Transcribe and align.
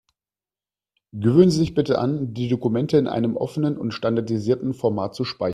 Gewöhnen 1.13 1.51
Sie 1.51 1.59
sich 1.59 1.75
bitte 1.75 1.99
an, 1.99 2.33
die 2.33 2.47
Dokumente 2.49 2.97
in 2.97 3.07
einem 3.07 3.37
offenen 3.37 3.77
und 3.77 3.91
standardisierten 3.91 4.73
Format 4.73 5.13
zu 5.13 5.25
speichern. 5.25 5.49